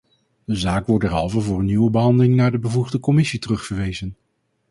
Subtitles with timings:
[0.45, 4.15] De zaak wordt derhalve voor een nieuwe behandeling naar de bevoegde commissie terugverwezen.